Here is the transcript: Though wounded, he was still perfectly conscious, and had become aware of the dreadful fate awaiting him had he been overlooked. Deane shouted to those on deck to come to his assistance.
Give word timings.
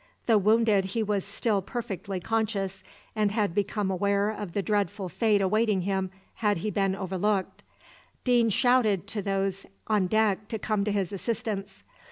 Though 0.25 0.39
wounded, 0.39 0.85
he 0.85 1.03
was 1.03 1.23
still 1.23 1.61
perfectly 1.61 2.19
conscious, 2.19 2.83
and 3.15 3.29
had 3.31 3.53
become 3.53 3.91
aware 3.91 4.31
of 4.31 4.53
the 4.53 4.63
dreadful 4.63 5.09
fate 5.09 5.41
awaiting 5.41 5.81
him 5.83 6.09
had 6.33 6.57
he 6.57 6.71
been 6.71 6.95
overlooked. 6.95 7.61
Deane 8.23 8.49
shouted 8.49 9.05
to 9.05 9.21
those 9.21 9.67
on 9.85 10.07
deck 10.07 10.47
to 10.47 10.57
come 10.57 10.83
to 10.85 10.91
his 10.91 11.13
assistance. 11.13 11.83